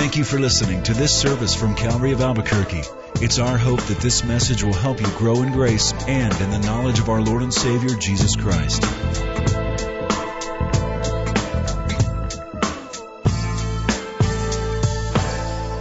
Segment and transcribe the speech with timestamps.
[0.00, 2.84] Thank you for listening to this service from Calvary of Albuquerque.
[3.16, 6.58] It's our hope that this message will help you grow in grace and in the
[6.58, 8.82] knowledge of our Lord and Savior, Jesus Christ.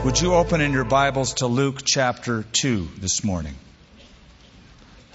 [0.04, 3.56] Would you open in your Bibles to Luke chapter 2 this morning?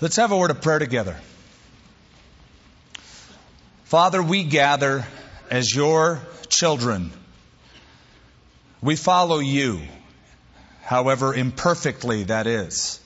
[0.01, 1.21] Let's have a word of prayer together.
[3.85, 5.07] Father, we gather
[5.51, 7.13] as your children.
[8.85, 9.81] We follow you,
[10.83, 13.01] however imperfectly that is.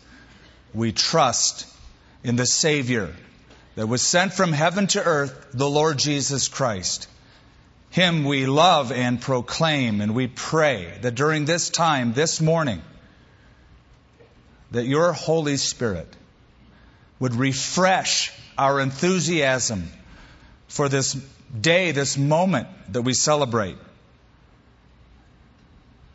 [0.74, 1.72] We trust
[2.24, 3.14] in the Savior
[3.76, 7.06] that was sent from heaven to earth, the Lord Jesus Christ.
[7.90, 12.82] Him we love and proclaim, and we pray that during this time, this morning,
[14.72, 16.12] that your Holy Spirit
[17.20, 19.88] would refresh our enthusiasm
[20.66, 21.12] for this
[21.60, 23.76] day, this moment that we celebrate.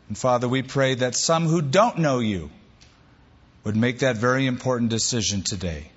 [0.08, 2.50] And Father, we pray that some who don't know you
[3.64, 5.90] would make that very important decision today.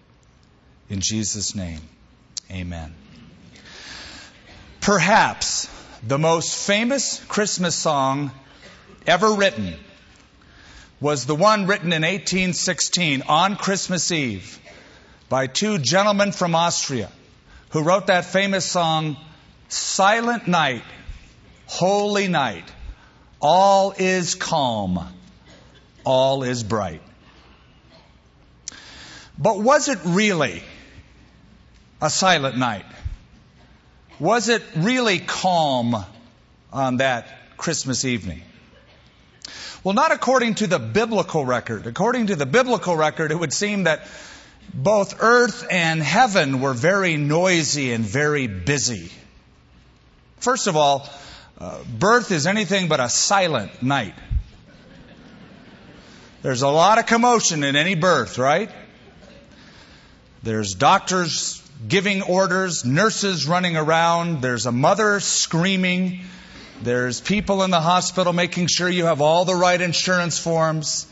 [0.90, 1.82] In Jesus' name,
[2.50, 2.96] amen.
[4.80, 5.70] Perhaps
[6.02, 8.32] the most famous Christmas song
[9.06, 9.76] ever written
[11.02, 14.60] was the one written in 1816 on Christmas Eve
[15.28, 17.12] by two gentlemen from Austria
[17.72, 19.18] who wrote that famous song,
[19.68, 20.84] Silent Night,
[21.66, 22.72] Holy Night,
[23.40, 25.08] All is Calm,
[26.04, 27.02] All is Bright.
[29.38, 30.64] But was it really
[32.02, 32.86] a silent night?
[34.20, 36.04] Was it really calm
[36.74, 38.42] on that Christmas evening?
[39.84, 41.86] Well, not according to the biblical record.
[41.86, 44.08] According to the biblical record, it would seem that
[44.74, 49.12] both earth and heaven were very noisy and very busy.
[50.40, 51.08] First of all,
[51.60, 54.14] uh, birth is anything but a silent night.
[56.44, 58.70] There's a lot of commotion in any birth, right?
[60.44, 66.22] There's doctors giving orders, nurses running around, there's a mother screaming,
[66.82, 71.08] there's people in the hospital making sure you have all the right insurance forms.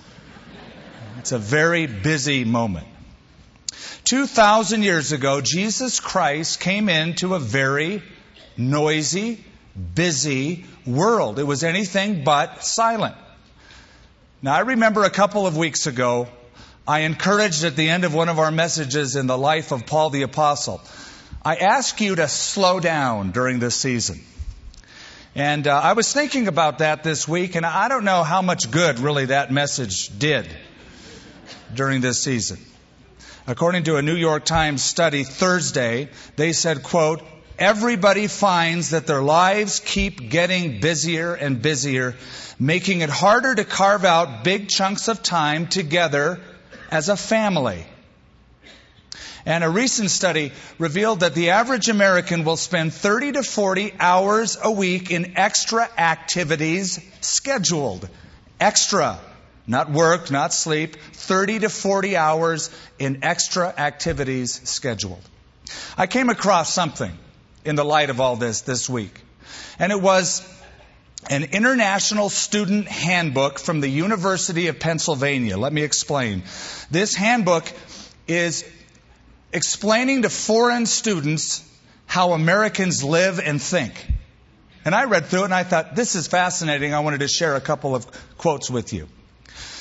[1.20, 2.88] It's a very busy moment.
[4.06, 8.04] 2,000 years ago, Jesus Christ came into a very
[8.56, 9.44] noisy,
[9.76, 11.40] busy world.
[11.40, 13.16] It was anything but silent.
[14.42, 16.28] Now, I remember a couple of weeks ago,
[16.88, 20.12] I encouraged at the end of one of our messages in the life of Paul
[20.12, 20.82] the Apostle.
[21.44, 24.22] I ask you to slow down during this season.
[25.34, 28.72] And uh, I was thinking about that this week, and I don't know how much
[28.72, 30.48] good really that message did
[31.74, 32.60] during this season.
[33.48, 37.22] According to a New York Times study Thursday, they said, quote,
[37.60, 42.16] everybody finds that their lives keep getting busier and busier,
[42.60, 46.40] making it harder to carve out big chunks of time together
[46.92, 47.86] as a family.
[49.46, 54.58] And a recent study revealed that the average American will spend 30 to 40 hours
[54.62, 58.10] a week in extra activities scheduled.
[58.60, 59.20] Extra.
[59.68, 60.96] Not work, not sleep.
[61.14, 65.22] 30 to 40 hours in extra activities scheduled.
[65.98, 67.16] I came across something
[67.66, 69.22] in the light of all this this week.
[69.80, 70.48] And it was
[71.30, 75.58] an international student handbook from the University of Pennsylvania.
[75.58, 76.44] Let me explain.
[76.92, 77.72] This handbook
[78.28, 78.64] is
[79.52, 81.64] explaining to foreign students
[82.06, 83.94] how Americans live and think.
[84.84, 86.94] And I read through it and I thought, this is fascinating.
[86.94, 88.06] I wanted to share a couple of
[88.38, 89.08] quotes with you.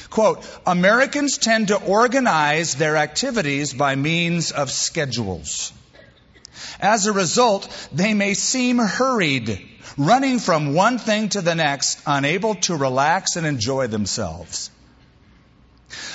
[0.09, 5.73] Quote, Americans tend to organize their activities by means of schedules.
[6.81, 9.67] As a result, they may seem hurried,
[9.97, 14.71] running from one thing to the next, unable to relax and enjoy themselves.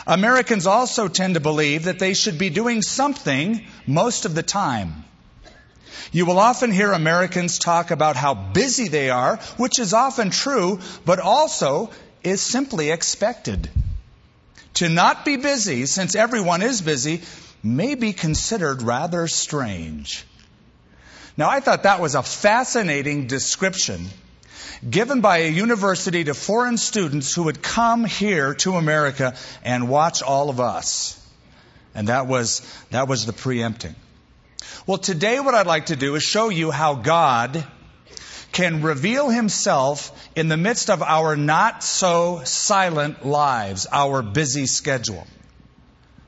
[0.06, 5.06] Americans also tend to believe that they should be doing something most of the time.
[6.12, 10.80] You will often hear Americans talk about how busy they are, which is often true,
[11.06, 11.92] but also
[12.24, 13.70] is simply expected.
[14.76, 17.22] To not be busy, since everyone is busy,
[17.62, 20.26] may be considered rather strange.
[21.40, 24.08] Now, I thought that was a fascinating description
[24.88, 29.34] given by a university to foreign students who would come here to America
[29.64, 31.18] and watch all of us.
[31.96, 33.96] And that was, that was the preempting.
[34.86, 37.66] Well, today what I'd like to do is show you how God
[38.52, 45.26] can reveal himself in the midst of our not so silent lives, our busy schedule.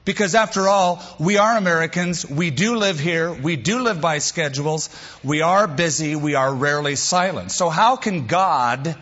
[0.04, 2.28] Because after all, we are Americans.
[2.28, 3.32] We do live here.
[3.32, 4.90] We do live by schedules.
[5.24, 6.16] We are busy.
[6.16, 7.52] We are rarely silent.
[7.52, 8.96] So how can God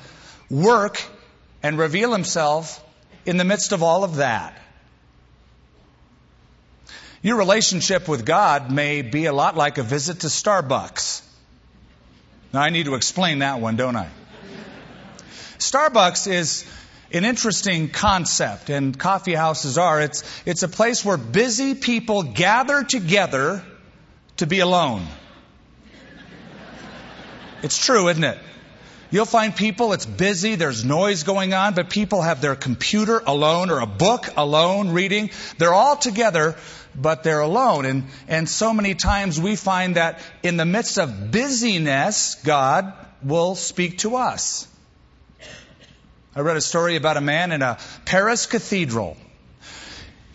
[0.49, 1.01] work
[1.61, 2.83] and reveal himself
[3.25, 4.59] in the midst of all of that.
[7.21, 11.21] Your relationship with God may be a lot like a visit to Starbucks.
[12.53, 14.09] Now, I need to explain that one, don't I?
[15.57, 16.65] Starbucks is
[17.11, 20.01] an interesting concept, and coffee houses are.
[20.01, 23.63] It's, it's a place where busy people gather together
[24.37, 25.05] to be alone.
[27.61, 28.37] It's true, isn't it?
[29.11, 33.71] You'll find people, it's busy, there's noise going on, but people have their computer alone
[33.71, 35.31] or a book alone reading.
[35.57, 36.55] They're all together,
[36.95, 37.85] but they're alone.
[37.85, 43.55] And, and so many times we find that in the midst of busyness, God will
[43.55, 44.67] speak to us.
[46.39, 49.17] I read a story about a man in a Paris cathedral.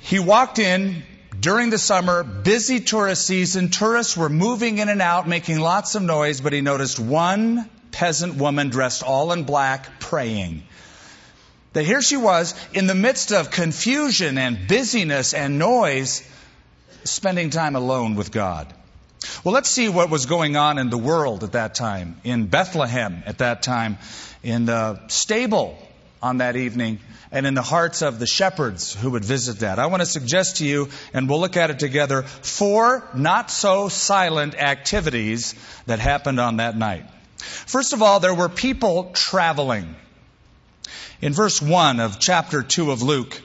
[0.00, 1.02] He walked in
[1.40, 3.70] during the summer, busy tourist season.
[3.70, 8.34] Tourists were moving in and out, making lots of noise, but he noticed one peasant
[8.34, 10.64] woman dressed all in black praying.
[11.72, 16.22] That here she was in the midst of confusion and busyness and noise,
[17.04, 18.70] spending time alone with God.
[19.42, 23.22] Well, let's see what was going on in the world at that time, in Bethlehem
[23.24, 23.96] at that time,
[24.42, 25.78] in the stable
[26.24, 26.98] on that evening,
[27.30, 29.78] and in the hearts of the shepherds who would visit that.
[29.78, 33.90] I want to suggest to you, and we'll look at it together, four not so
[33.90, 35.54] silent activities
[35.84, 37.04] that happened on that night.
[37.36, 39.94] First of all, there were people traveling.
[41.20, 43.38] In verse 1 of chapter 2 of Luke,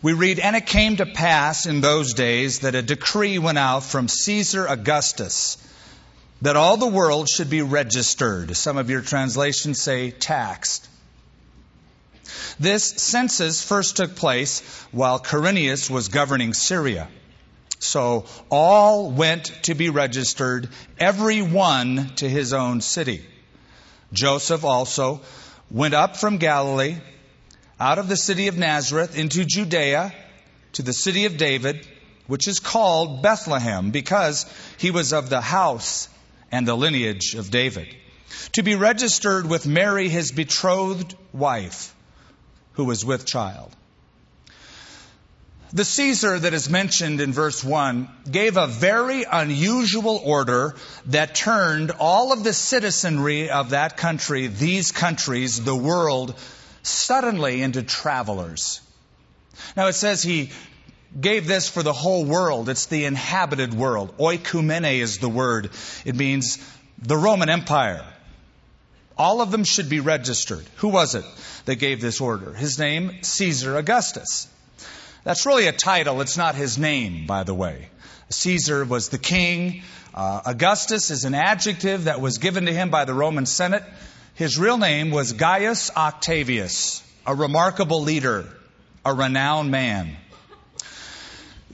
[0.00, 3.82] we read, And it came to pass in those days that a decree went out
[3.82, 5.58] from Caesar Augustus
[6.42, 8.56] that all the world should be registered.
[8.56, 10.88] Some of your translations say taxed.
[12.58, 14.60] This census first took place
[14.90, 17.08] while Quirinius was governing Syria.
[17.78, 23.24] So all went to be registered, every one to his own city.
[24.12, 25.20] Joseph also
[25.70, 26.96] went up from Galilee,
[27.78, 30.12] out of the city of Nazareth, into Judea,
[30.72, 31.86] to the city of David,
[32.26, 34.46] which is called Bethlehem, because
[34.78, 36.08] he was of the house
[36.50, 37.94] and the lineage of David,
[38.52, 41.94] to be registered with Mary, his betrothed wife,
[42.78, 43.74] who was with child.
[45.72, 50.76] The Caesar that is mentioned in verse 1 gave a very unusual order
[51.06, 56.36] that turned all of the citizenry of that country, these countries, the world,
[56.84, 58.80] suddenly into travelers.
[59.76, 60.52] Now it says he
[61.20, 62.68] gave this for the whole world.
[62.68, 64.16] It's the inhabited world.
[64.18, 65.70] Oikumene is the word.
[66.04, 66.58] It means
[67.02, 68.04] the Roman Empire.
[69.18, 70.64] All of them should be registered.
[70.76, 71.24] Who was it
[71.64, 72.52] that gave this order?
[72.52, 74.46] His name, Caesar Augustus.
[75.24, 76.20] That's really a title.
[76.20, 77.88] It's not his name, by the way.
[78.30, 79.82] Caesar was the king.
[80.14, 83.82] Uh, Augustus is an adjective that was given to him by the Roman Senate.
[84.34, 88.46] His real name was Gaius Octavius, a remarkable leader,
[89.04, 90.16] a renowned man.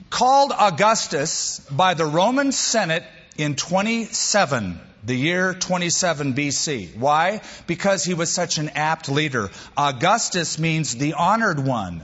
[0.09, 3.05] Called Augustus by the Roman Senate
[3.37, 6.97] in 27, the year 27 BC.
[6.97, 7.43] Why?
[7.67, 9.51] Because he was such an apt leader.
[9.77, 12.03] Augustus means the honored one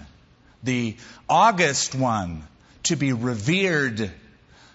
[0.62, 0.96] the
[1.28, 2.46] August one,
[2.84, 4.10] to be revered.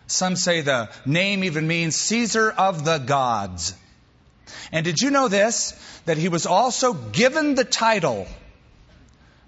[0.07, 3.75] Some say the name even means Caesar of the gods.
[4.71, 5.73] And did you know this?
[6.05, 8.27] That he was also given the title,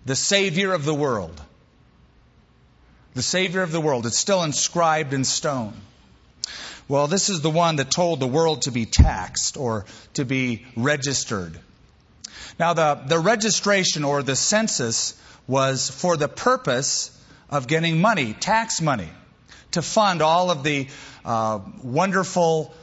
[0.06, 1.40] the Savior of the world.
[3.14, 4.06] The Savior of the world.
[4.06, 5.74] It's still inscribed in stone.
[6.90, 10.66] Well, this is the one that told the world to be taxed or to be
[10.76, 11.60] registered.
[12.58, 17.12] Now, the, the registration or the census was for the purpose
[17.50, 19.10] of getting money, tax money,
[19.72, 20.88] to fund all of the
[21.26, 22.74] uh, wonderful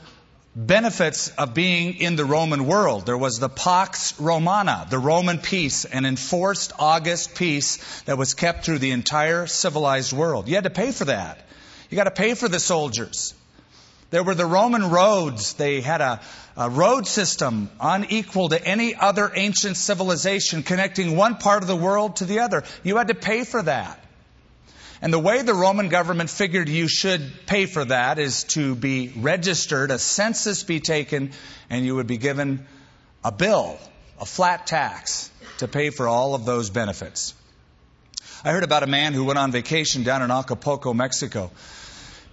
[0.55, 3.07] benefits of being in the Roman world.
[3.07, 8.65] There was the Pax Romana, the Roman peace, an enforced August peace that was kept
[8.65, 10.47] through the entire civilized world.
[10.47, 11.41] You had to pay for that.
[11.91, 13.35] You got to pay for the soldiers.
[14.15, 15.55] There were the Roman roads.
[15.55, 16.21] They had a,
[16.57, 22.15] a, road system unequal to any other ancient civilization connecting one part of the world
[22.17, 22.63] to the other.
[22.85, 23.99] You had to pay for that.
[25.03, 29.13] And the way the Roman government figured you should pay for that is to be
[29.17, 31.33] registered, a census be taken,
[31.69, 32.69] and you would be given
[33.25, 33.77] a bill,
[34.21, 35.29] a flat tax,
[35.59, 37.35] to pay for all of those benefits.
[38.45, 41.51] I heard about a man who went on vacation down in Acapulco, Mexico.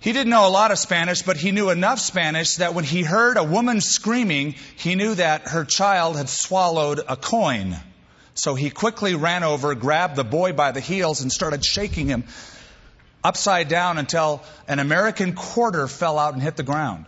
[0.02, 3.04] He didn't know a lot of Spanish, but he knew enough Spanish that when he
[3.04, 7.76] heard a woman screaming, he knew that her child had swallowed a coin.
[8.34, 12.24] So he quickly ran over, grabbed the boy by the heels, and started shaking him
[13.24, 17.06] upside down until an American quarter fell out and hit the ground.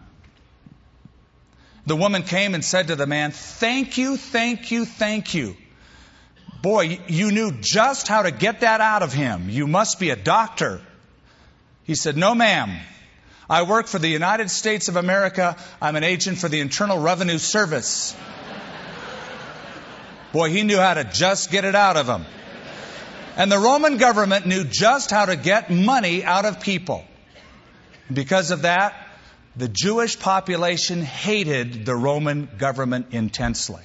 [1.88, 5.58] The woman came and said to the man, Thank you, thank you, thank you.
[6.62, 9.50] Boy, you knew just how to get that out of him.
[9.50, 10.80] You must be a doctor.
[11.84, 12.72] He said, No, ma'am.
[13.50, 15.58] I work for the United States of America.
[15.82, 18.16] I'm an agent for the Internal Revenue Service.
[20.32, 22.25] Boy, he knew how to just get it out of him.
[23.36, 27.04] And the Roman government knew just how to get money out of people.
[28.12, 28.96] Because of that,
[29.56, 33.84] the Jewish population hated the Roman government intensely.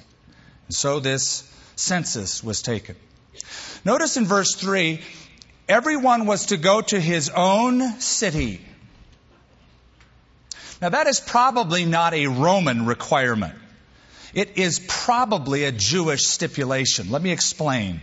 [0.67, 1.43] And so this
[1.75, 2.95] census was taken.
[3.85, 5.01] Notice in verse 3
[5.69, 8.59] everyone was to go to his own city.
[10.81, 13.55] Now, that is probably not a Roman requirement.
[14.33, 17.11] It is probably a Jewish stipulation.
[17.11, 18.01] Let me explain.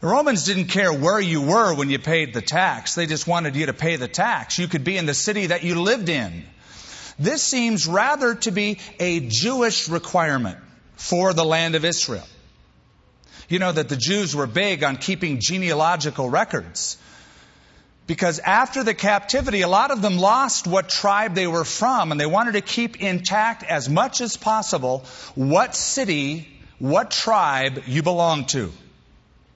[0.00, 2.94] The Romans didn't care where you were when you paid the tax.
[2.94, 4.58] They just wanted you to pay the tax.
[4.58, 6.44] You could be in the city that you lived in.
[7.18, 10.58] This seems rather to be a Jewish requirement
[10.96, 12.26] for the land of Israel.
[13.52, 16.96] You know that the Jews were big on keeping genealogical records.
[18.06, 22.18] Because after the captivity, a lot of them lost what tribe they were from, and
[22.18, 25.04] they wanted to keep intact as much as possible
[25.34, 28.72] what city, what tribe you belong to.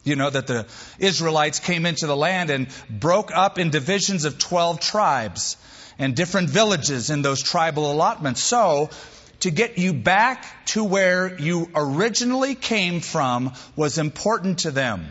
[0.05, 0.67] You know that the
[0.99, 5.57] Israelites came into the land and broke up in divisions of 12 tribes
[5.99, 8.43] and different villages in those tribal allotments.
[8.43, 8.91] So,
[9.40, 15.07] to get you back to where you originally came from was important to them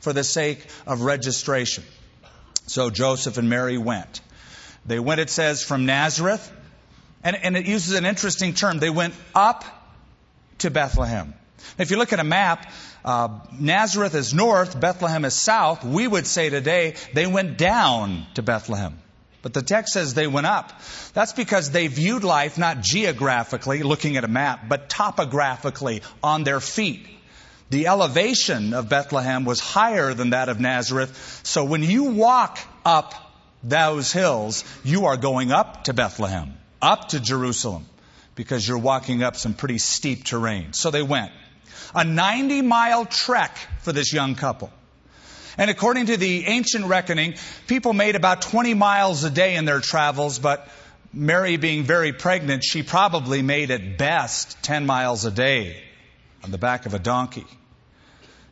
[0.00, 1.84] for the sake of registration.
[2.66, 4.20] So Joseph and Mary went.
[4.84, 6.52] They went, it says, from Nazareth,
[7.24, 8.78] and, and it uses an interesting term.
[8.78, 9.64] They went up
[10.58, 11.34] to Bethlehem.
[11.78, 12.70] If you look at a map,
[13.04, 15.84] uh, Nazareth is north, Bethlehem is south.
[15.84, 18.98] We would say today they went down to Bethlehem.
[19.42, 20.72] But the text says they went up.
[21.14, 26.60] That's because they viewed life not geographically, looking at a map, but topographically on their
[26.60, 27.06] feet.
[27.70, 31.40] The elevation of Bethlehem was higher than that of Nazareth.
[31.42, 33.14] So when you walk up
[33.62, 37.86] those hills, you are going up to Bethlehem, up to Jerusalem,
[38.36, 40.72] because you're walking up some pretty steep terrain.
[40.72, 41.32] So they went.
[41.94, 44.70] A 90 mile trek for this young couple.
[45.58, 47.34] And according to the ancient reckoning,
[47.66, 50.68] people made about 20 miles a day in their travels, but
[51.12, 55.82] Mary being very pregnant, she probably made at best 10 miles a day
[56.44, 57.46] on the back of a donkey.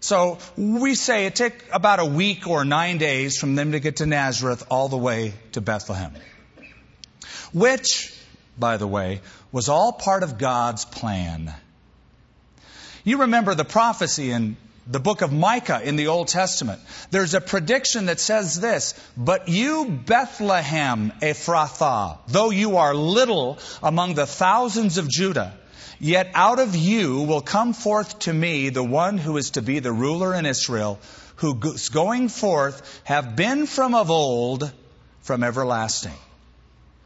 [0.01, 3.97] So we say it took about a week or nine days from them to get
[3.97, 6.13] to Nazareth all the way to Bethlehem.
[7.53, 8.15] Which,
[8.59, 9.21] by the way,
[9.53, 11.55] was all part of God's plan.
[13.03, 14.57] You remember the prophecy in
[14.87, 16.81] the book of Micah in the Old Testament.
[17.11, 24.15] There's a prediction that says this, but you, Bethlehem Ephrathah, though you are little among
[24.15, 25.55] the thousands of Judah,
[26.01, 29.79] Yet out of you will come forth to me the one who is to be
[29.79, 30.99] the ruler in Israel,
[31.37, 34.71] whose going forth have been from of old,
[35.23, 36.19] from everlasting.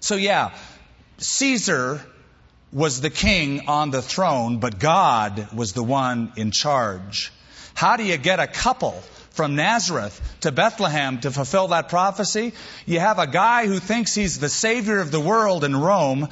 [0.00, 0.52] So yeah,
[1.18, 2.00] Caesar
[2.72, 7.32] was the king on the throne, but God was the one in charge.
[7.78, 12.52] How do you get a couple from Nazareth to Bethlehem to fulfill that prophecy?
[12.86, 16.26] You have a guy who thinks he's the savior of the world in Rome,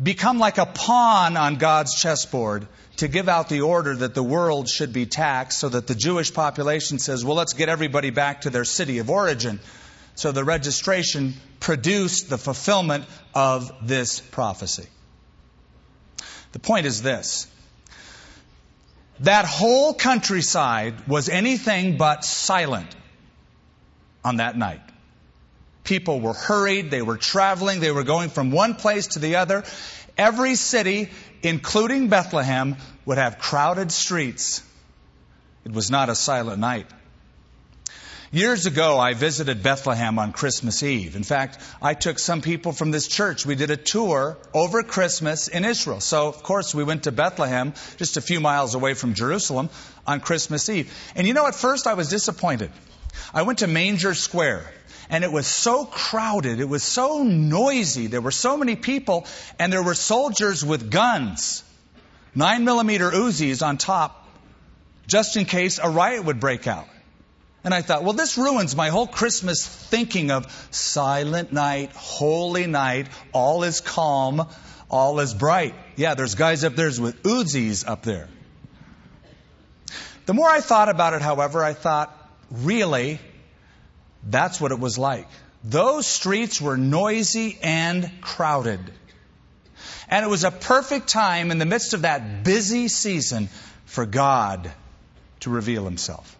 [0.00, 2.68] become like a pawn on God's chessboard
[2.98, 6.32] to give out the order that the world should be taxed so that the Jewish
[6.32, 9.58] population says, well, let's get everybody back to their city of origin.
[10.14, 14.86] So the registration produced the fulfillment of this prophecy.
[16.52, 17.48] The point is this
[19.20, 22.94] that whole countryside was anything but silent
[24.24, 24.80] on that night.
[25.84, 29.64] People were hurried, they were traveling, they were going from one place to the other.
[30.16, 31.10] Every city,
[31.42, 34.62] including Bethlehem, would have crowded streets.
[35.64, 36.86] It was not a silent night.
[38.32, 41.16] Years ago, I visited Bethlehem on Christmas Eve.
[41.16, 43.44] In fact, I took some people from this church.
[43.44, 45.98] We did a tour over Christmas in Israel.
[45.98, 49.68] So, of course, we went to Bethlehem, just a few miles away from Jerusalem,
[50.06, 50.96] on Christmas Eve.
[51.16, 52.70] And you know, at first I was disappointed.
[53.34, 54.64] I went to Manger Square
[55.08, 59.26] and it was so crowded, it was so noisy, there were so many people,
[59.58, 61.64] and there were soldiers with guns,
[62.32, 64.28] nine millimeter Uzis on top,
[65.08, 66.86] just in case a riot would break out.
[67.62, 73.08] And I thought, well, this ruins my whole Christmas thinking of silent night, holy night,
[73.32, 74.48] all is calm,
[74.90, 75.74] all is bright.
[75.96, 78.28] Yeah, there's guys up there with Uzis up there.
[80.24, 82.16] The more I thought about it, however, I thought,
[82.50, 83.18] really,
[84.24, 85.28] that's what it was like.
[85.62, 88.80] Those streets were noisy and crowded.
[90.08, 93.48] And it was a perfect time in the midst of that busy season
[93.84, 94.70] for God
[95.40, 96.36] to reveal himself.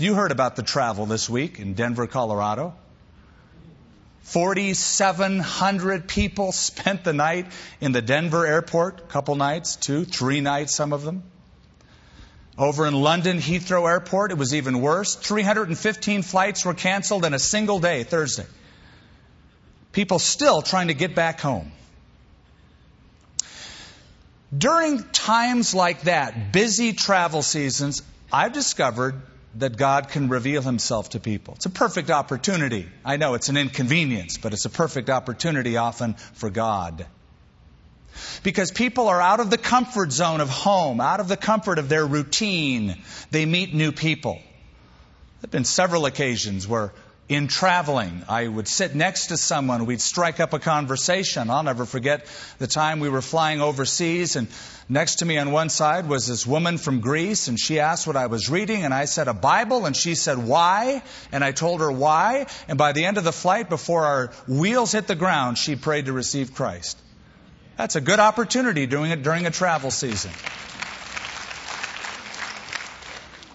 [0.00, 2.74] You heard about the travel this week in Denver, Colorado.
[4.22, 7.46] 4,700 people spent the night
[7.80, 11.22] in the Denver airport, a couple nights, two, three nights, some of them.
[12.56, 15.14] Over in London Heathrow Airport, it was even worse.
[15.14, 18.46] 315 flights were canceled in a single day, Thursday.
[19.92, 21.72] People still trying to get back home.
[24.56, 28.02] During times like that, busy travel seasons,
[28.32, 29.20] I've discovered
[29.56, 31.54] that God can reveal himself to people.
[31.54, 32.88] It's a perfect opportunity.
[33.04, 37.06] I know it's an inconvenience, but it's a perfect opportunity often for God.
[38.42, 41.88] Because people are out of the comfort zone of home, out of the comfort of
[41.88, 43.02] their routine.
[43.30, 44.34] They meet new people.
[44.34, 46.92] There have been several occasions where
[47.30, 51.48] in traveling, I would sit next to someone, we'd strike up a conversation.
[51.48, 52.26] I'll never forget
[52.58, 54.48] the time we were flying overseas, and
[54.88, 58.16] next to me on one side was this woman from Greece, and she asked what
[58.16, 61.04] I was reading, and I said, A Bible, and she said, Why?
[61.30, 64.90] And I told her why, and by the end of the flight, before our wheels
[64.90, 66.98] hit the ground, she prayed to receive Christ.
[67.76, 70.32] That's a good opportunity doing it during a travel season.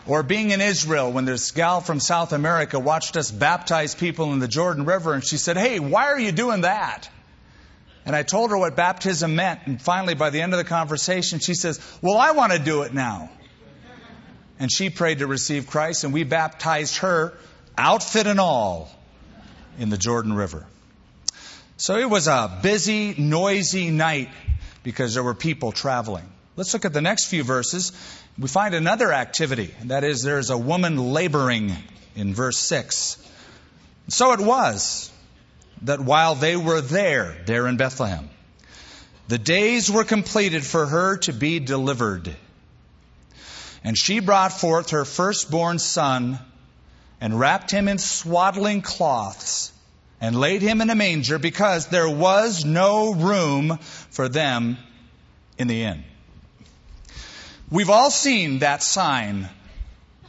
[0.08, 4.40] Or being in Israel when this gal from South America watched us baptize people in
[4.40, 7.10] the Jordan River and she said, Hey, why are you doing that?
[8.06, 9.62] And I told her what baptism meant.
[9.66, 12.84] And finally, by the end of the conversation, she says, Well, I want to do
[12.84, 13.32] it now.
[14.60, 17.34] And she prayed to receive Christ, and we baptized her,
[17.78, 18.90] outfit and all,
[19.80, 20.66] in the Jordan River.
[21.78, 24.30] So it was a busy, noisy night
[24.84, 26.30] because there were people traveling.
[26.56, 27.92] Let's look at the next few verses
[28.38, 31.74] we find another activity, and that is there's a woman laboring
[32.16, 33.18] in verse 6.
[34.10, 35.12] So it was
[35.84, 38.30] that while they were there, there in Bethlehem,
[39.28, 42.36] the days were completed for her to be delivered.
[43.84, 46.40] And she brought forth her firstborn son
[47.22, 49.72] and wrapped him in swaddling cloths
[50.20, 53.78] and laid him in a manger because there was no room
[54.10, 54.78] for them
[55.58, 56.04] in the inn.
[57.72, 59.50] We've all seen that sign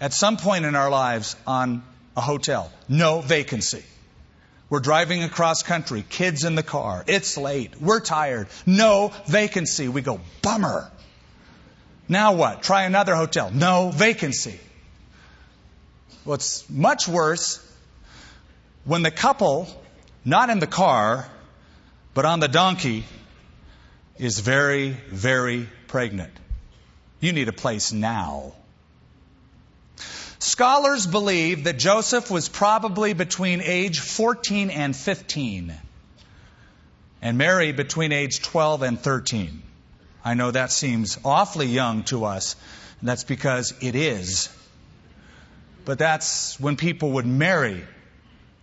[0.00, 1.82] at some point in our lives on
[2.16, 2.72] a hotel.
[2.88, 3.84] No vacancy.
[4.70, 7.04] We're driving across country, kids in the car.
[7.06, 7.80] It's late.
[7.80, 8.48] We're tired.
[8.64, 9.86] No vacancy.
[9.88, 10.90] We go, bummer.
[12.08, 12.62] Now what?
[12.62, 13.50] Try another hotel.
[13.52, 14.58] No vacancy.
[16.24, 17.62] What's much worse
[18.84, 19.68] when the couple,
[20.24, 21.28] not in the car,
[22.14, 23.04] but on the donkey,
[24.18, 26.32] is very, very pregnant.
[27.20, 28.52] You need a place now.
[30.38, 35.74] Scholars believe that Joseph was probably between age 14 and 15,
[37.22, 39.62] and Mary between age 12 and 13.
[40.24, 42.54] I know that seems awfully young to us,
[43.00, 44.50] and that's because it is.
[45.84, 47.84] But that's when people would marry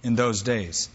[0.03, 0.89] in those days.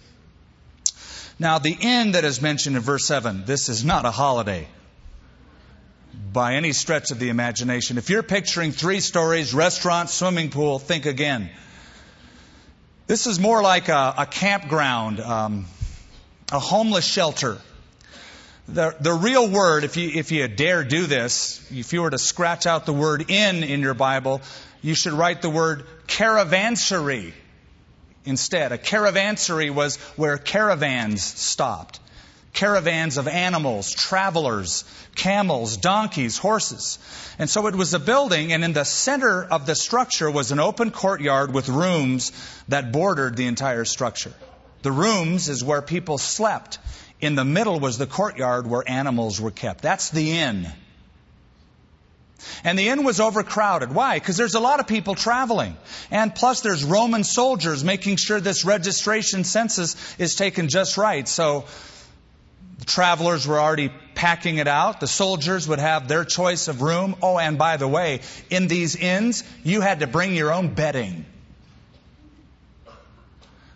[1.39, 4.69] Now, the inn that is mentioned in verse 7, this is not a holiday
[6.33, 7.99] by any stretch of the imagination.
[7.99, 11.51] If you're picturing three stories, restaurant, swimming pool, think again.
[13.07, 15.67] This is more like a, a campground, um,
[16.53, 17.59] a homeless shelter.
[18.69, 22.19] The, the real word, if you, if you dare do this, if you were to
[22.19, 24.43] scratch out the word in in your Bible,
[24.83, 27.33] you should write the word caravansary
[28.27, 28.73] instead.
[28.73, 31.99] A caravansary was where caravans stopped
[32.53, 34.85] caravans of animals, travelers,
[35.15, 36.99] camels, donkeys, horses.
[37.39, 40.59] And so it was a building, and in the center of the structure was an
[40.59, 42.33] open courtyard with rooms
[42.69, 44.33] that bordered the entire structure.
[44.83, 46.79] The rooms is where people slept.
[47.21, 49.83] In the middle was the courtyard where animals were kept.
[49.83, 50.69] That's the inn.
[52.63, 53.93] And the inn was overcrowded.
[53.93, 54.19] Why?
[54.19, 55.77] Because there's a lot of people traveling.
[56.11, 61.27] And plus there's Roman soldiers making sure this registration census is taken just right.
[61.27, 61.65] So
[62.79, 65.01] the travelers were already packing it out.
[65.01, 67.17] The soldiers would have their choice of room.
[67.23, 71.27] Oh, and by the way, in these inns, you had to bring your own bedding.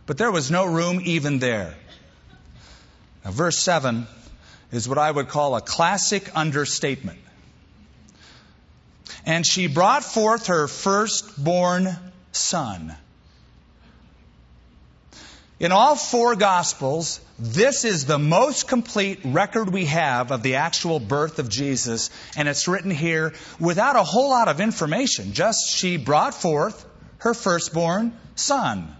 [0.06, 1.74] But there was no room even there.
[3.24, 4.06] Now, verse 7
[4.70, 7.18] is what I would call a classic understatement.
[9.24, 11.96] And she brought forth her firstborn
[12.32, 12.94] son.
[15.60, 21.00] In all four Gospels, this is the most complete record we have of the actual
[21.00, 25.32] birth of Jesus, and it's written here without a whole lot of information.
[25.32, 26.86] Just she brought forth
[27.18, 28.94] her firstborn son.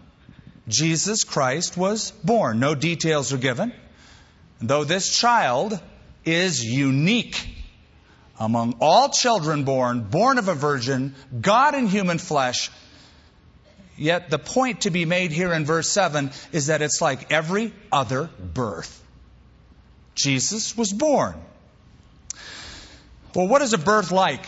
[0.66, 2.58] Jesus Christ was born.
[2.58, 3.72] No details are given.
[4.60, 5.78] Though this child
[6.24, 7.46] is unique
[8.40, 12.70] among all children born, born of a virgin, God in human flesh.
[13.96, 17.72] Yet the point to be made here in verse 7 is that it's like every
[17.90, 19.02] other birth.
[20.14, 21.34] Jesus was born.
[23.34, 24.44] Well, what is a birth like?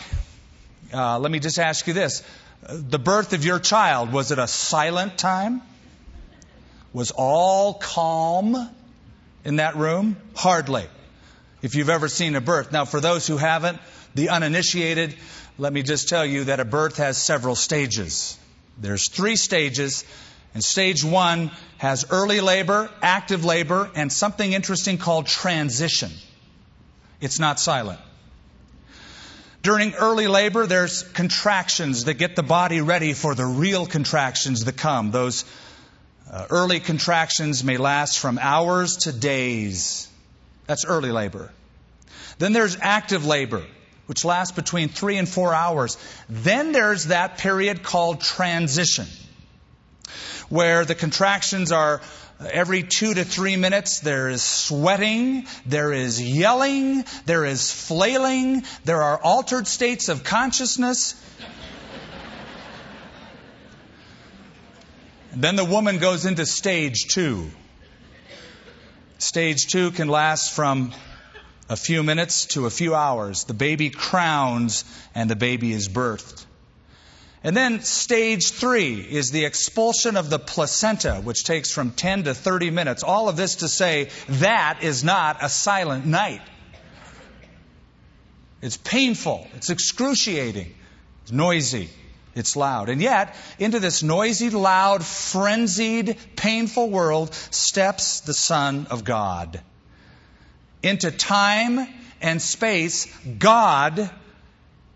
[0.93, 2.23] Uh, let me just ask you this.
[2.67, 5.61] The birth of your child, was it a silent time?
[6.93, 8.69] Was all calm
[9.43, 10.17] in that room?
[10.35, 10.85] Hardly.
[11.61, 12.71] If you've ever seen a birth.
[12.71, 13.79] Now, for those who haven't,
[14.13, 15.15] the uninitiated,
[15.57, 18.37] let me just tell you that a birth has several stages.
[18.77, 20.03] There's three stages,
[20.53, 26.11] and stage one has early labor, active labor, and something interesting called transition.
[27.21, 27.99] It's not silent.
[29.61, 34.77] During early labor, there's contractions that get the body ready for the real contractions that
[34.77, 35.09] come.
[35.09, 35.43] Those
[36.31, 40.07] uh, early contractions may last from hours to days.
[40.67, 41.51] That's early labor.
[42.37, 43.63] Then there's active labor,
[44.05, 45.97] which lasts between three and four hours.
[46.29, 49.07] Then there's that period called transition,
[50.49, 52.01] where the contractions are
[52.39, 59.01] Every two to three minutes, there is sweating, there is yelling, there is flailing, there
[59.01, 61.15] are altered states of consciousness.
[65.33, 67.49] then the woman goes into stage two.
[69.17, 70.93] Stage two can last from
[71.69, 73.45] a few minutes to a few hours.
[73.45, 76.45] The baby crowns and the baby is birthed.
[77.43, 82.33] And then stage three is the expulsion of the placenta, which takes from 10 to
[82.33, 83.03] 30 minutes.
[83.03, 86.41] All of this to say that is not a silent night.
[88.63, 89.47] It's painful.
[89.55, 90.73] It's excruciating.
[91.21, 91.89] It's noisy.
[92.33, 92.89] It's loud.
[92.89, 99.61] And yet, into this noisy, loud, frenzied, painful world steps the Son of God.
[100.85, 101.87] Into time
[102.21, 103.07] and space,
[103.39, 104.07] God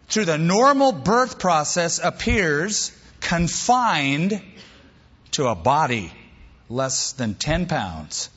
[0.07, 4.39] through the normal birth process appears confined
[5.31, 6.11] to a body
[6.69, 8.29] less than 10 pounds,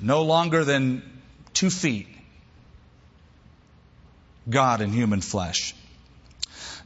[0.00, 1.02] no longer than
[1.52, 2.08] two feet.
[4.48, 5.74] God in human flesh.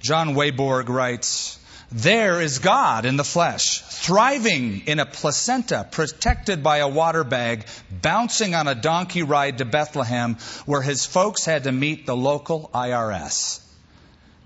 [0.01, 1.57] John Wayborg writes,
[1.93, 7.67] there is God in the flesh, thriving in a placenta, protected by a water bag,
[7.91, 12.71] bouncing on a donkey ride to Bethlehem, where his folks had to meet the local
[12.75, 13.61] IRS.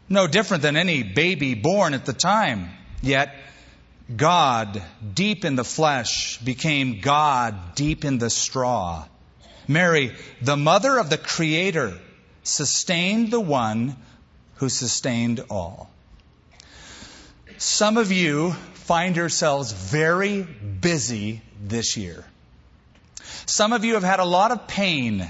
[0.08, 2.70] No different than any baby born at the time.
[3.02, 3.34] Yet,
[4.14, 4.82] God,
[5.14, 9.04] deep in the flesh, became God deep in the straw.
[9.66, 11.98] Mary, the mother of the Creator,
[12.42, 13.96] sustained the one
[14.56, 15.90] who sustained all.
[17.58, 22.24] Some of you find yourselves very busy this year.
[23.46, 25.28] Some of you have had a lot of pain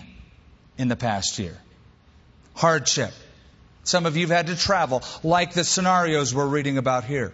[0.77, 1.57] in the past year,
[2.55, 3.13] hardship.
[3.83, 7.33] Some of you have had to travel, like the scenarios we're reading about here.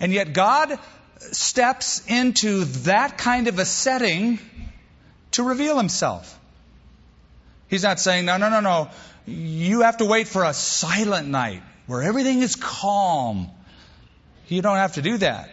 [0.00, 0.76] And yet God
[1.20, 4.40] steps into that kind of a setting
[5.32, 6.36] to reveal himself.
[7.68, 8.90] He's not saying, no, no, no, no.
[9.24, 13.52] You have to wait for a silent night where everything is calm
[14.48, 15.50] you don't have to do that.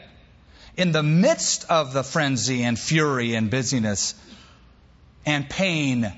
[0.75, 4.15] In the midst of the frenzy and fury and busyness
[5.25, 6.11] and pain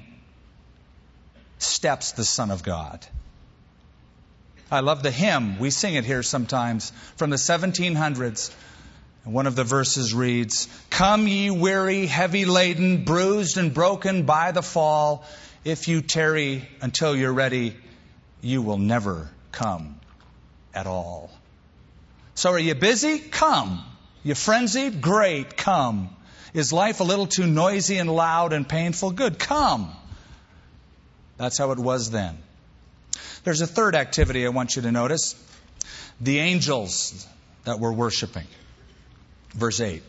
[1.59, 3.05] steps the Son of God.
[4.71, 5.59] I love the hymn.
[5.59, 8.51] We sing it here sometimes from the 1700s.
[9.23, 14.61] One of the verses reads, Come ye weary, heavy laden, bruised and broken by the
[14.61, 15.25] fall.
[15.63, 17.75] If you tarry until you're ready,
[18.41, 19.99] you will never come
[20.73, 21.31] at all.
[22.35, 23.17] So are you busy?
[23.19, 23.83] Come.
[24.23, 25.01] You frenzied?
[25.01, 25.55] Great.
[25.55, 26.09] Come.
[26.53, 29.11] Is life a little too noisy and loud and painful?
[29.11, 29.39] Good.
[29.39, 29.89] Come.
[31.37, 32.37] That's how it was then.
[33.45, 35.35] There's a third activity I want you to notice
[36.19, 37.25] the angels
[37.63, 38.47] that were worshiping.
[39.51, 40.03] Verse 8.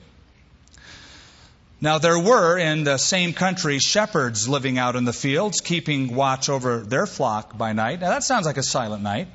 [1.81, 6.49] Now there were in the same country shepherds living out in the fields, keeping watch
[6.49, 8.01] over their flock by night.
[8.01, 9.29] Now that sounds like a silent night.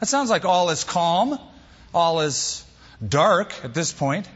[0.00, 1.38] That sounds like all is calm
[1.94, 2.64] all is
[3.06, 4.28] dark at this point.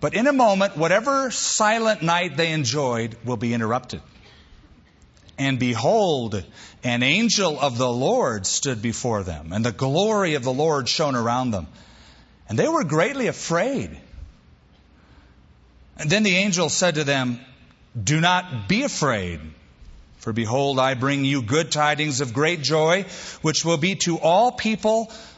[0.00, 4.02] But in a moment, whatever silent night they enjoyed will be interrupted.
[5.38, 6.44] And behold,
[6.84, 11.16] an angel of the Lord stood before them, and the glory of the Lord shone
[11.16, 11.66] around them.
[12.48, 13.98] And they were greatly afraid.
[15.96, 17.40] And then the angel said to them,
[18.00, 19.40] Do not be afraid.
[20.18, 23.04] For behold, I bring you good tidings of great joy,
[23.42, 25.12] which will be to all people.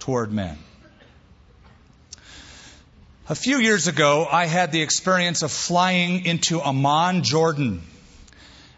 [0.00, 0.58] toward men.
[3.28, 7.82] A few years ago, I had the experience of flying into Amman, Jordan.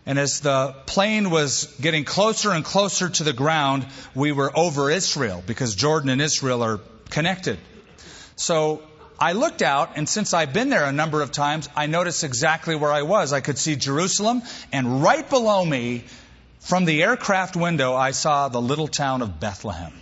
[0.05, 4.91] And as the plane was getting closer and closer to the ground, we were over
[4.91, 7.59] Israel because Jordan and Israel are connected.
[8.37, 8.83] So
[9.19, 12.75] I looked out, and since I've been there a number of times, I noticed exactly
[12.75, 13.33] where I was.
[13.33, 16.05] I could see Jerusalem, and right below me,
[16.59, 20.02] from the aircraft window, I saw the little town of Bethlehem.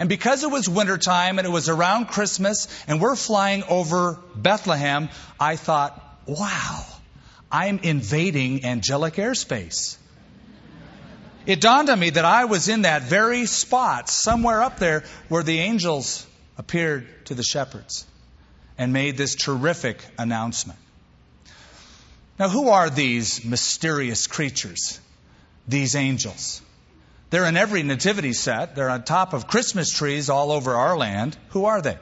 [0.00, 5.10] And because it was wintertime and it was around Christmas, and we're flying over Bethlehem,
[5.38, 6.86] I thought, wow,
[7.52, 9.98] I'm invading angelic airspace.
[11.44, 15.42] It dawned on me that I was in that very spot, somewhere up there, where
[15.42, 18.06] the angels appeared to the shepherds
[18.78, 20.78] and made this terrific announcement.
[22.38, 24.98] Now, who are these mysterious creatures,
[25.68, 26.62] these angels?
[27.30, 28.74] They're in every nativity set.
[28.74, 31.36] They're on top of Christmas trees all over our land.
[31.50, 31.96] Who are they?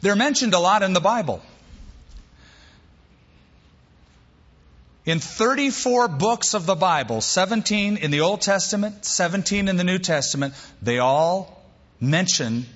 [0.00, 1.42] They're mentioned a lot in the Bible.
[5.04, 9.98] In 34 books of the Bible, 17 in the Old Testament, 17 in the New
[9.98, 11.62] Testament, they all
[12.00, 12.66] mention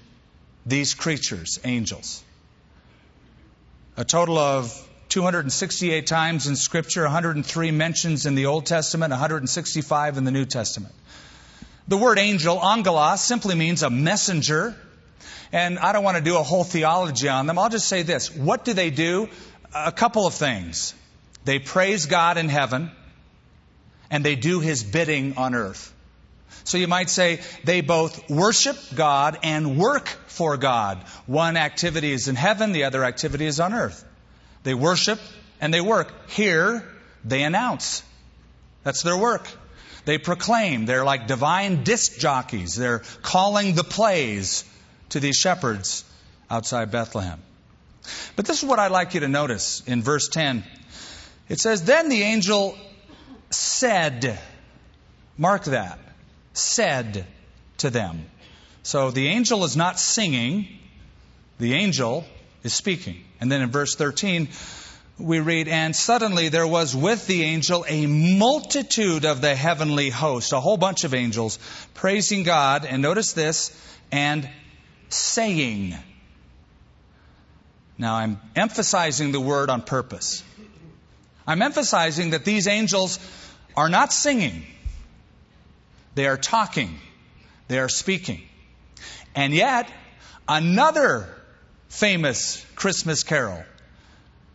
[0.64, 2.24] these creatures, angels.
[3.96, 10.24] A total of 268 times in Scripture, 103 mentions in the Old Testament, 165 in
[10.24, 10.94] the New Testament.
[11.86, 14.74] The word angel, angelos, simply means a messenger.
[15.52, 17.58] And I don't want to do a whole theology on them.
[17.58, 18.34] I'll just say this.
[18.34, 19.28] What do they do?
[19.74, 20.94] A couple of things.
[21.44, 22.90] They praise God in heaven,
[24.10, 25.92] and they do his bidding on earth.
[26.64, 31.04] So you might say they both worship God and work for God.
[31.26, 34.06] One activity is in heaven, the other activity is on earth.
[34.62, 35.20] They worship
[35.60, 36.30] and they work.
[36.30, 36.84] Here,
[37.24, 38.02] they announce.
[38.82, 39.48] That's their work.
[40.04, 40.86] They proclaim.
[40.86, 42.74] They're like divine disc jockeys.
[42.74, 44.64] They're calling the plays
[45.10, 46.04] to these shepherds
[46.50, 47.40] outside Bethlehem.
[48.34, 50.64] But this is what I'd like you to notice in verse 10.
[51.48, 52.76] It says, Then the angel
[53.50, 54.38] said,
[55.38, 55.98] Mark that,
[56.52, 57.26] said
[57.78, 58.26] to them.
[58.82, 60.66] So the angel is not singing,
[61.58, 62.24] the angel
[62.62, 63.24] is speaking.
[63.40, 64.48] And then in verse 13,
[65.18, 70.52] we read, And suddenly there was with the angel a multitude of the heavenly host,
[70.52, 71.58] a whole bunch of angels,
[71.94, 73.76] praising God, and notice this,
[74.10, 74.48] and
[75.08, 75.94] saying.
[77.98, 80.42] Now I'm emphasizing the word on purpose.
[81.46, 83.18] I'm emphasizing that these angels
[83.76, 84.64] are not singing,
[86.14, 86.98] they are talking,
[87.68, 88.42] they are speaking.
[89.34, 89.90] And yet,
[90.46, 91.26] another
[91.92, 93.62] famous Christmas carol.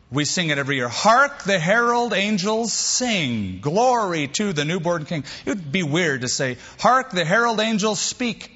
[0.09, 0.87] We sing it every year.
[0.87, 3.59] Hark the herald angels sing.
[3.61, 5.23] Glory to the newborn king.
[5.45, 8.51] It would be weird to say, Hark the herald angels speak.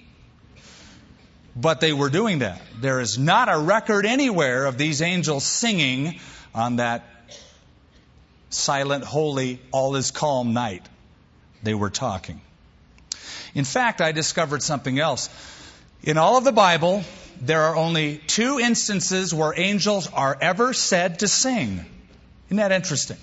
[1.56, 2.62] But they were doing that.
[2.80, 6.20] There is not a record anywhere of these angels singing
[6.56, 7.06] on that
[8.50, 10.88] silent, holy, all is calm night.
[11.62, 12.42] They were talking.
[13.54, 15.30] In fact, I discovered something else.
[16.04, 17.04] In all of the Bible,
[17.42, 21.84] there are only two instances where angels are ever said to sing.
[22.48, 23.18] Isn't that interesting?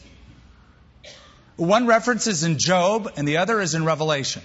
[1.57, 4.43] One reference is in Job, and the other is in Revelation.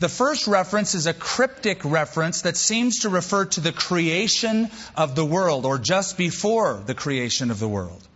[0.00, 5.14] The first reference is a cryptic reference that seems to refer to the creation of
[5.14, 8.06] the world, or just before the creation of the world.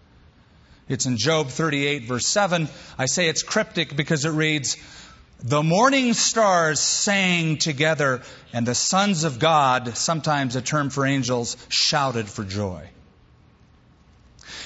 [0.89, 2.69] It's in Job 38, verse 7.
[2.99, 4.77] I say it's cryptic because it reads,
[5.41, 8.23] The morning stars sang together,
[8.53, 12.89] and the sons of God, sometimes a term for angels, shouted for joy.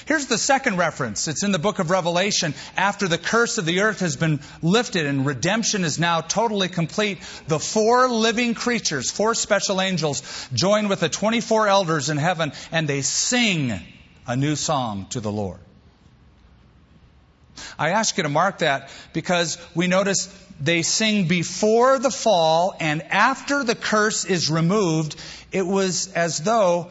[0.05, 1.27] Here's the second reference.
[1.27, 2.55] It's in the book of Revelation.
[2.75, 7.19] After the curse of the earth has been lifted and redemption is now totally complete,
[7.47, 12.87] the four living creatures, four special angels, join with the 24 elders in heaven and
[12.87, 13.79] they sing
[14.27, 15.59] a new song to the Lord.
[17.77, 20.27] I ask you to mark that because we notice
[20.59, 25.15] they sing before the fall and after the curse is removed.
[25.51, 26.89] It was as though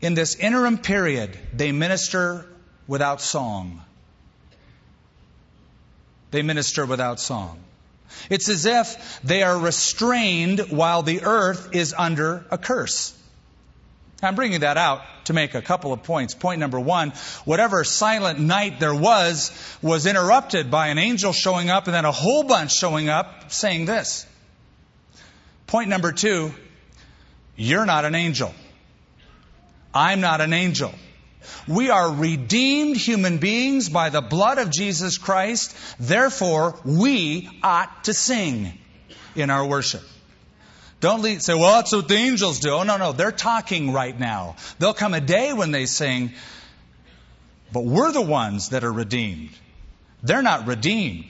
[0.00, 2.46] in this interim period they minister
[2.86, 3.80] without song.
[6.30, 7.58] They minister without song.
[8.28, 13.16] It's as if they are restrained while the earth is under a curse.
[14.24, 16.34] I'm bringing that out to make a couple of points.
[16.34, 17.10] Point number one,
[17.44, 22.12] whatever silent night there was, was interrupted by an angel showing up and then a
[22.12, 24.26] whole bunch showing up saying this.
[25.66, 26.52] Point number two,
[27.56, 28.52] you're not an angel.
[29.92, 30.92] I'm not an angel.
[31.68, 35.76] We are redeemed human beings by the blood of Jesus Christ.
[35.98, 38.78] Therefore, we ought to sing
[39.36, 40.02] in our worship.
[41.04, 42.70] Don't lead, say, well, that's what the angels do.
[42.70, 43.12] Oh, no, no.
[43.12, 44.56] They're talking right now.
[44.78, 46.32] There'll come a day when they sing,
[47.70, 49.50] but we're the ones that are redeemed.
[50.22, 51.26] They're not redeemed.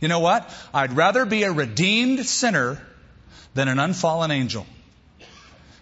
[0.00, 0.52] You know what?
[0.74, 2.84] I'd rather be a redeemed sinner
[3.54, 4.66] than an unfallen angel.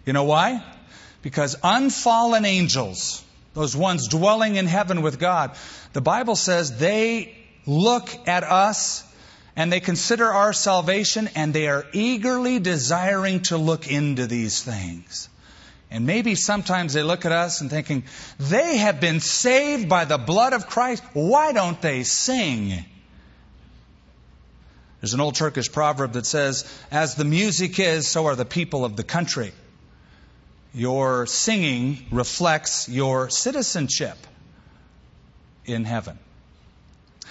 [0.04, 0.62] You know why?
[1.22, 5.52] Because unfallen angels, those ones dwelling in heaven with God,
[5.94, 9.02] the Bible says they look at us
[9.58, 15.28] and they consider our salvation and they are eagerly desiring to look into these things.
[15.90, 18.04] And maybe sometimes they look at us and thinking,
[18.38, 21.02] they have been saved by the blood of Christ.
[21.12, 22.84] Why don't they sing?
[25.00, 28.84] There's an old Turkish proverb that says, as the music is, so are the people
[28.84, 29.50] of the country.
[30.72, 34.18] Your singing reflects your citizenship
[35.64, 36.16] in heaven.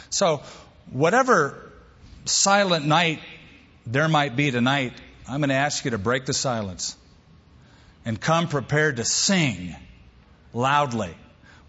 [0.09, 0.41] So,
[0.91, 1.66] whatever
[2.27, 3.19] silent night
[3.85, 4.93] there might be tonight,
[5.27, 6.95] I'm going to ask you to break the silence
[8.05, 9.75] and come prepared to sing
[10.53, 11.15] loudly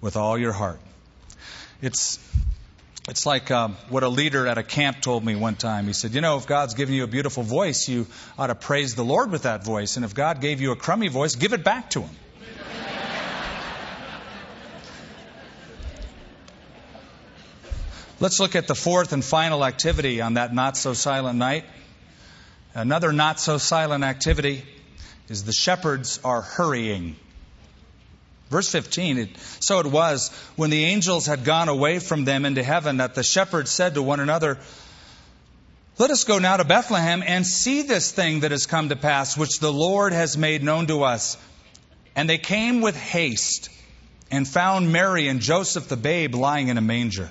[0.00, 0.80] with all your heart.
[1.80, 2.18] It's
[3.08, 5.86] it's like um, what a leader at a camp told me one time.
[5.86, 8.06] He said, You know, if God's given you a beautiful voice, you
[8.38, 9.96] ought to praise the Lord with that voice.
[9.96, 12.10] And if God gave you a crummy voice, give it back to Him.
[18.20, 21.64] Let's look at the fourth and final activity on that not so silent night.
[22.74, 24.64] Another not so silent activity
[25.28, 27.14] is the shepherds are hurrying.
[28.50, 29.28] Verse 15, it,
[29.60, 33.22] so it was when the angels had gone away from them into heaven that the
[33.22, 34.58] shepherds said to one another,
[35.98, 39.36] Let us go now to Bethlehem and see this thing that has come to pass,
[39.36, 41.36] which the Lord has made known to us.
[42.16, 43.68] And they came with haste
[44.28, 47.30] and found Mary and Joseph the babe lying in a manger.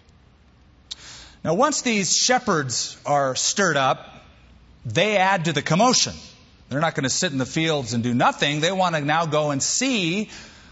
[1.43, 4.07] Now, once these shepherds are stirred up,
[4.85, 6.13] they add to the commotion.
[6.69, 8.61] They're not going to sit in the fields and do nothing.
[8.61, 10.29] They want to now go and see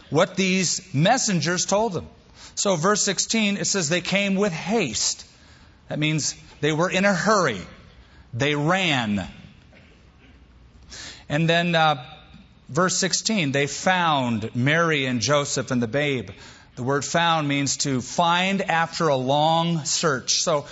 [0.09, 2.07] what these messengers told them.
[2.55, 5.25] So, verse 16, it says they came with haste.
[5.87, 7.61] That means they were in a hurry.
[8.33, 9.27] They ran.
[11.27, 12.05] And then, uh,
[12.67, 16.29] verse 16, they found Mary and Joseph and the babe.
[16.79, 20.35] The word found means to find after a long search.
[20.35, 20.65] So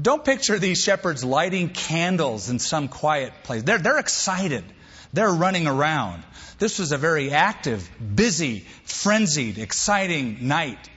[0.00, 3.62] don't picture these shepherds lighting candles in some quiet place.
[3.62, 4.64] They're, they're excited.
[5.12, 6.22] They're running around.
[6.58, 10.88] This was a very active, busy, frenzied, exciting night.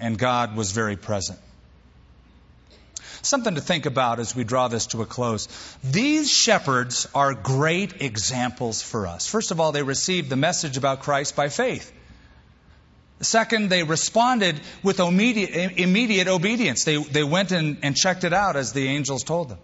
[0.00, 1.38] And God was very present.
[3.22, 5.46] Something to think about as we draw this to a close.
[5.84, 9.28] These shepherds are great examples for us.
[9.28, 11.92] First of all, they received the message about Christ by faith.
[13.20, 16.84] Second, they responded with immediate, immediate obedience.
[16.84, 19.58] They, they went and, and checked it out as the angels told them.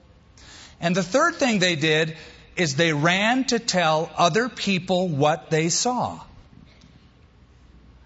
[0.80, 2.16] And the third thing they did
[2.56, 6.20] is they ran to tell other people what they saw.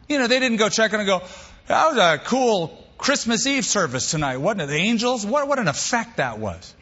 [0.08, 1.22] You know, they didn't go check and go,
[1.66, 4.66] that was a cool Christmas Eve service tonight, wasn't it?
[4.66, 5.24] The angels?
[5.24, 6.74] What, what an effect that was.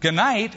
[0.00, 0.54] Good night.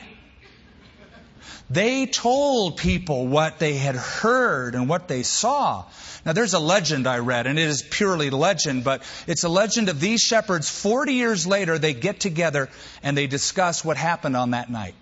[1.69, 5.86] They told people what they had heard and what they saw.
[6.25, 9.87] Now, there's a legend I read, and it is purely legend, but it's a legend
[9.89, 10.69] of these shepherds.
[10.69, 12.69] 40 years later, they get together
[13.04, 14.96] and they discuss what happened on that night.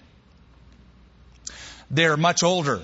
[1.90, 2.82] They're much older,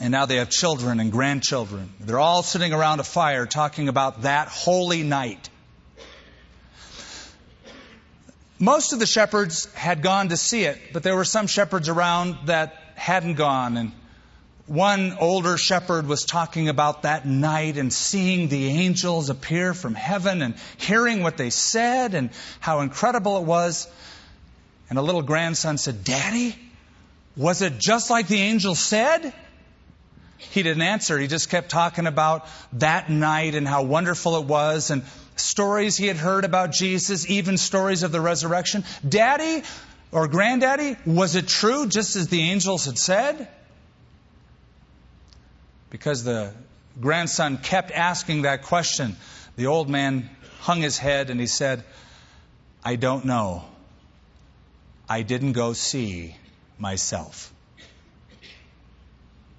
[0.00, 1.92] and now they have children and grandchildren.
[2.00, 5.50] They're all sitting around a fire talking about that holy night.
[8.62, 12.46] Most of the shepherds had gone to see it, but there were some shepherds around
[12.46, 13.76] that hadn't gone.
[13.76, 13.90] And
[14.68, 20.42] one older shepherd was talking about that night and seeing the angels appear from heaven
[20.42, 23.88] and hearing what they said and how incredible it was.
[24.88, 26.54] And a little grandson said, Daddy,
[27.36, 29.34] was it just like the angel said?
[30.38, 31.18] He didn't answer.
[31.18, 35.02] He just kept talking about that night and how wonderful it was and
[35.36, 38.84] stories he had heard about Jesus, even stories of the resurrection.
[39.06, 39.62] Daddy
[40.10, 43.48] or granddaddy, was it true just as the angels had said?
[45.90, 46.52] Because the
[47.00, 49.16] grandson kept asking that question,
[49.56, 50.28] the old man
[50.60, 51.84] hung his head and he said,
[52.84, 53.64] I don't know.
[55.08, 56.36] I didn't go see
[56.78, 57.52] myself.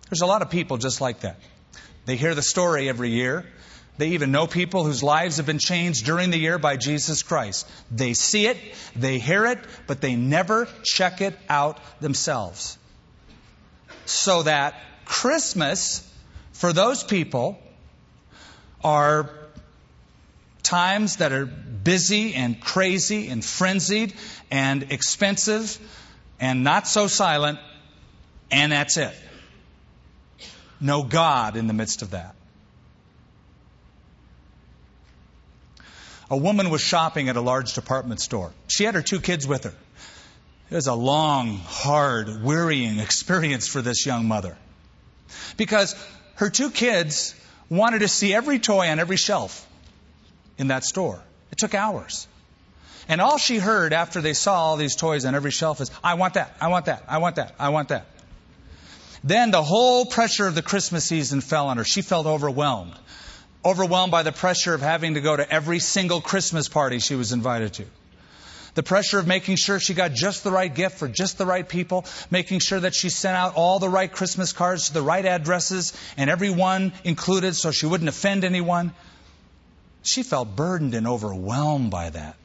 [0.09, 1.39] There's a lot of people just like that.
[2.05, 3.45] They hear the story every year.
[3.97, 7.69] They even know people whose lives have been changed during the year by Jesus Christ.
[7.91, 8.57] They see it,
[8.95, 12.77] they hear it, but they never check it out themselves.
[14.05, 14.75] So that
[15.05, 16.07] Christmas,
[16.53, 17.59] for those people,
[18.83, 19.29] are
[20.63, 24.13] times that are busy and crazy and frenzied
[24.49, 25.77] and expensive
[26.39, 27.59] and not so silent,
[28.51, 29.15] and that's it
[30.79, 32.35] No God in the midst of that.
[36.33, 38.53] A woman was shopping at a large department store.
[38.67, 39.73] She had her two kids with her.
[40.71, 44.57] It was a long, hard, wearying experience for this young mother.
[45.57, 45.95] Because
[46.37, 47.35] her two kids
[47.69, 49.63] wanted to see every toy on every shelf
[50.57, 51.21] in that store.
[51.51, 52.27] It took hours.
[53.07, 56.15] And all she heard after they saw all these toys on every shelf is, I
[56.15, 58.07] want that, I want that, I want that, I want that.
[59.23, 61.83] Then the whole pressure of the Christmas season fell on her.
[61.83, 62.95] She felt overwhelmed.
[63.65, 67.31] Overwhelmed by the pressure of having to go to every single Christmas party she was
[67.31, 67.85] invited to.
[68.75, 71.67] The pressure of making sure she got just the right gift for just the right
[71.67, 75.25] people, making sure that she sent out all the right Christmas cards to the right
[75.25, 78.93] addresses and everyone included so she wouldn't offend anyone.
[80.01, 82.35] She felt burdened and overwhelmed by that.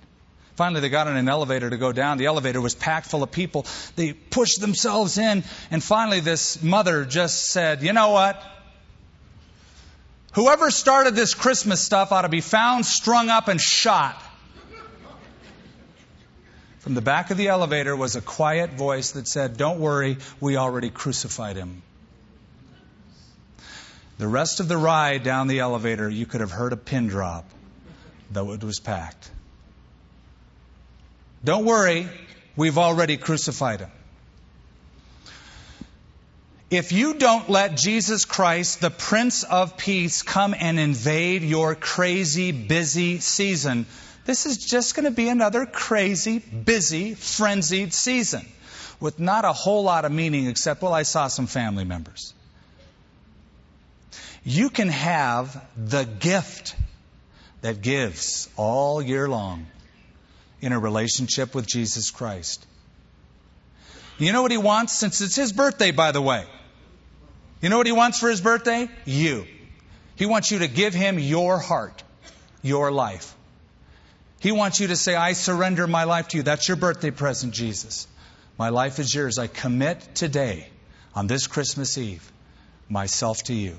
[0.54, 2.18] Finally, they got in an elevator to go down.
[2.18, 3.64] The elevator was packed full of people.
[3.94, 8.42] They pushed themselves in, and finally, this mother just said, You know what?
[10.38, 14.22] Whoever started this Christmas stuff ought to be found, strung up, and shot.
[16.78, 20.56] From the back of the elevator was a quiet voice that said, Don't worry, we
[20.56, 21.82] already crucified him.
[24.18, 27.44] The rest of the ride down the elevator, you could have heard a pin drop,
[28.30, 29.28] though it was packed.
[31.42, 32.08] Don't worry,
[32.54, 33.90] we've already crucified him.
[36.70, 42.52] If you don't let Jesus Christ, the Prince of Peace, come and invade your crazy,
[42.52, 43.86] busy season,
[44.26, 48.44] this is just going to be another crazy, busy, frenzied season
[49.00, 52.34] with not a whole lot of meaning except, well, I saw some family members.
[54.44, 56.76] You can have the gift
[57.62, 59.66] that gives all year long
[60.60, 62.66] in a relationship with Jesus Christ.
[64.18, 64.92] You know what he wants?
[64.92, 66.44] Since it's his birthday, by the way.
[67.60, 68.88] You know what he wants for his birthday?
[69.04, 69.46] You.
[70.16, 72.02] He wants you to give him your heart,
[72.62, 73.34] your life.
[74.40, 76.42] He wants you to say, I surrender my life to you.
[76.42, 78.06] That's your birthday present, Jesus.
[78.56, 79.38] My life is yours.
[79.38, 80.68] I commit today,
[81.14, 82.30] on this Christmas Eve,
[82.88, 83.78] myself to you.